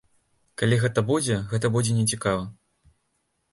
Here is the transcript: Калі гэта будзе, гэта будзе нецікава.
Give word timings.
Калі 0.61 0.79
гэта 0.83 1.03
будзе, 1.11 1.37
гэта 1.53 1.71
будзе 1.77 1.91
нецікава. 2.01 2.43